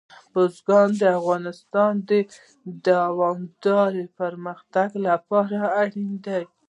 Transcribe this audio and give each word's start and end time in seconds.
بزګان 0.33 0.89
د 1.01 1.03
افغانستان 1.19 1.93
د 2.09 2.11
دوامداره 2.87 4.03
پرمختګ 4.19 4.89
لپاره 5.07 5.57
اړین 5.83 6.11
دي. 6.25 6.43